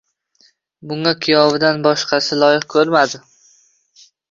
[0.91, 3.23] Bunga kuyovidan boshqani loyiq ko'rmadi.